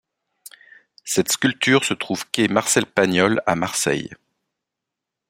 [1.03, 4.09] Cette sculpture se trouve quai Marcel Pagnol à Marseille.